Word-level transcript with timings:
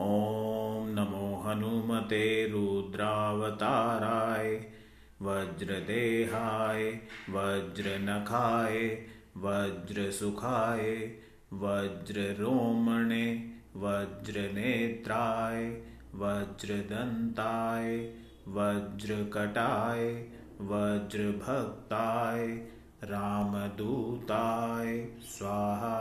ॐ 0.00 0.90
नमो 0.94 1.28
हनुमते 1.44 2.26
रुद्रावताराय 2.50 4.50
वज्रदेहाय 5.22 6.84
वज्रनखाय 7.36 8.76
वज्रसुखाय 9.44 10.84
वज्ररोमणे 11.62 13.26
वज्रनेत्राय 13.84 15.66
वज्रदन्ताय 16.22 17.96
वज्रकटाय 18.58 20.06
वज्रभक्ताय 20.70 22.46
रामदूताय 23.10 24.96
स्वाहा। 25.34 25.98